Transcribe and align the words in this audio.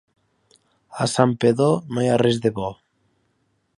A 1.05 1.07
Santpedor 1.11 1.77
no 1.93 2.07
hi 2.07 2.09
ha 2.15 2.19
res 2.25 2.41
de 2.47 2.53
bo. 2.61 2.73